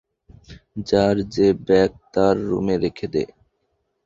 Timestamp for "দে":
3.13-3.23